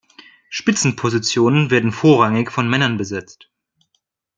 [0.49, 3.51] Spitzenpositionen werden vorrangig von Männern besetzt.